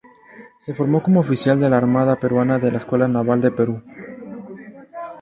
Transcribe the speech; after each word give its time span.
Se 0.57 0.73
formó 0.73 1.03
como 1.03 1.19
oficial 1.19 1.59
de 1.59 1.69
la 1.69 1.77
Armada 1.77 2.15
peruana 2.19 2.55
en 2.55 2.71
la 2.71 2.79
Escuela 2.79 3.07
Naval 3.07 3.39
del 3.39 3.53
Perú. 3.53 3.83